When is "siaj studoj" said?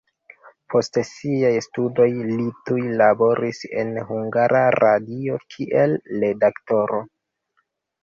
1.09-2.07